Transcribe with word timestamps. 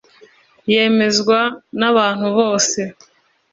yemezwa 0.71 1.39
n’abantu 1.79 2.27
bose 2.37 2.79